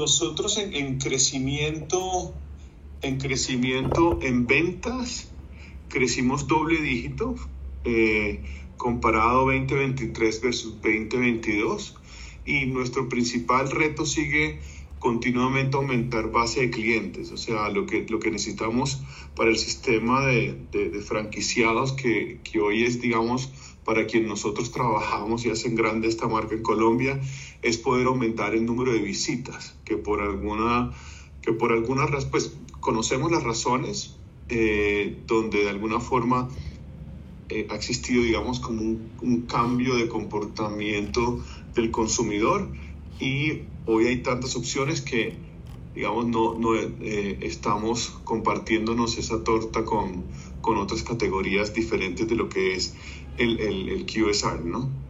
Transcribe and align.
nosotros 0.00 0.56
en, 0.56 0.98
crecimiento, 0.98 2.34
en 3.02 3.18
crecimiento 3.18 4.18
en 4.22 4.46
ventas, 4.46 5.30
crecimos 5.88 6.46
doble 6.46 6.80
dígito, 6.80 7.34
eh, 7.84 8.42
comparado 8.78 9.46
2023 9.46 10.40
versus 10.40 10.72
2022, 10.80 11.96
y 12.46 12.64
nuestro 12.66 13.10
principal 13.10 13.70
reto 13.70 14.06
sigue 14.06 14.60
continuamente 14.98 15.76
aumentar 15.76 16.30
base 16.30 16.60
de 16.60 16.70
clientes, 16.70 17.30
o 17.32 17.36
sea, 17.36 17.68
lo 17.68 17.84
que, 17.84 18.06
lo 18.08 18.20
que 18.20 18.30
necesitamos 18.30 19.02
para 19.36 19.50
el 19.50 19.58
sistema 19.58 20.26
de, 20.26 21.02
franquiciados 21.06 21.92
que, 21.92 22.40
hoy 22.60 22.84
es, 22.84 23.00
digamos, 23.02 23.50
para 23.90 24.06
quien 24.06 24.28
nosotros 24.28 24.70
trabajamos 24.70 25.44
y 25.44 25.50
hacen 25.50 25.74
grande 25.74 26.06
esta 26.06 26.28
marca 26.28 26.54
en 26.54 26.62
Colombia, 26.62 27.20
es 27.60 27.76
poder 27.76 28.06
aumentar 28.06 28.54
el 28.54 28.64
número 28.64 28.92
de 28.92 29.00
visitas, 29.00 29.74
que 29.84 29.96
por 29.96 30.20
alguna, 30.20 30.92
que 31.42 31.52
por 31.52 31.72
alguna 31.72 32.06
pues 32.30 32.56
conocemos 32.78 33.32
las 33.32 33.42
razones 33.42 34.14
eh, 34.48 35.18
donde 35.26 35.64
de 35.64 35.70
alguna 35.70 35.98
forma 35.98 36.48
eh, 37.48 37.66
ha 37.68 37.74
existido, 37.74 38.22
digamos, 38.22 38.60
como 38.60 38.80
un, 38.80 39.46
cambio 39.48 39.96
de 39.96 40.06
comportamiento 40.06 41.40
del 41.74 41.90
consumidor 41.90 42.68
y 43.18 43.62
hoy 43.86 44.06
hay 44.06 44.18
tantas 44.18 44.54
opciones 44.54 45.00
que, 45.00 45.34
digamos, 45.96 46.28
no, 46.28 46.56
no 46.56 46.76
eh, 46.76 47.38
estamos 47.40 48.20
compartiéndonos 48.22 49.18
esa 49.18 49.42
torta 49.42 49.84
con, 49.84 50.22
con, 50.60 50.76
otras 50.76 51.02
categorías 51.02 51.74
diferentes 51.74 52.28
de 52.28 52.36
lo 52.36 52.48
que 52.48 52.74
es 52.74 52.94
el, 53.40 53.60
el, 53.60 53.88
el 53.88 54.06
QSR, 54.06 54.64
¿no? 54.64 55.09